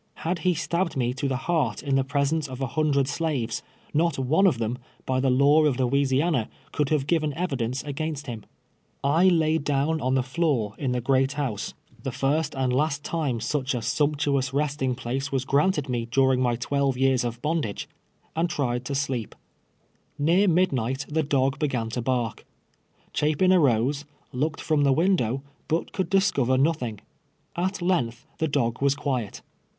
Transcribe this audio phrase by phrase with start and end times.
[0.25, 3.61] Had he stabbed me to the heart in the presence of a hundred slaves,
[3.93, 8.43] not one of them, by the laws of Louisiana, could have given evidence against him.
[9.03, 11.71] I laid down on the floor in the" great 12 4 twt:lve tears a slate.
[11.71, 15.95] house"— tlie llrst aiul tlio last time sucli a sumptu ous restiiii;' place Avas <;Taiite(l
[15.95, 17.85] ine tluriii{^ my twelve years of hnudai^e—
[18.35, 19.33] and tried to sk'op.
[20.17, 22.43] Near midnight the dog began to bark.
[23.13, 27.01] Cliai)in amse, looked from the window, but could discover nothing.
[27.55, 29.43] At length the dog was quiet.